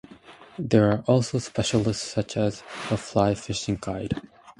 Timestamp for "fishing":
3.35-3.77